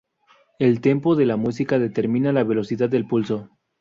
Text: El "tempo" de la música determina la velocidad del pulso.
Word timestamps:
El 0.57 0.81
"tempo" 0.81 1.15
de 1.15 1.27
la 1.27 1.37
música 1.37 1.77
determina 1.77 2.33
la 2.33 2.43
velocidad 2.43 2.89
del 2.89 3.05
pulso. 3.05 3.51